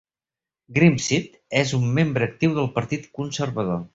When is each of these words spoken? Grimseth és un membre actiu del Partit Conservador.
Grimseth 0.77 1.35
és 1.61 1.75
un 1.79 1.85
membre 1.99 2.29
actiu 2.31 2.57
del 2.57 2.73
Partit 2.79 3.09
Conservador. 3.21 3.89